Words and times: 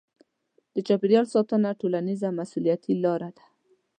د 0.73 0.75
چاپیریال 0.87 1.25
ساتنه 1.33 1.69
ټولنیزه 1.81 2.27
مسوولیتي 2.37 2.93
لاره 3.03 3.29
ده. 3.37 3.45